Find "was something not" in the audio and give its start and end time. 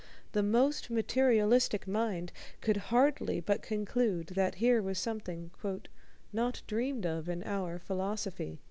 4.81-6.63